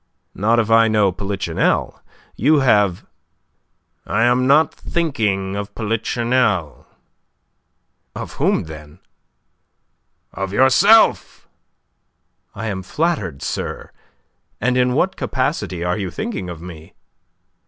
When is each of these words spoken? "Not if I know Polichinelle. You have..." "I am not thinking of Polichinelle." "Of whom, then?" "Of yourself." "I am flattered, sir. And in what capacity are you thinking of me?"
"Not 0.33 0.57
if 0.57 0.71
I 0.71 0.87
know 0.87 1.11
Polichinelle. 1.11 2.01
You 2.35 2.61
have..." 2.61 3.05
"I 4.07 4.23
am 4.23 4.47
not 4.47 4.73
thinking 4.73 5.55
of 5.55 5.75
Polichinelle." 5.75 6.87
"Of 8.15 8.33
whom, 8.41 8.63
then?" 8.63 8.97
"Of 10.33 10.53
yourself." 10.53 11.47
"I 12.55 12.65
am 12.65 12.81
flattered, 12.81 13.43
sir. 13.43 13.91
And 14.59 14.75
in 14.75 14.93
what 14.95 15.15
capacity 15.17 15.83
are 15.83 15.99
you 15.99 16.09
thinking 16.09 16.49
of 16.49 16.63
me?" 16.63 16.95